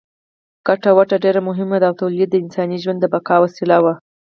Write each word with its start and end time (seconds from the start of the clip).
ګټه 0.67 0.89
وټه 0.97 1.15
ډېره 1.23 1.41
مهمه 1.49 1.77
ده 1.81 1.85
او 1.89 1.95
تولید 2.01 2.29
د 2.31 2.35
انساني 2.43 2.77
ژوند 2.83 2.99
د 3.01 3.05
بقا 3.13 3.35
وسیله 3.41 3.77
ده. 3.85 3.93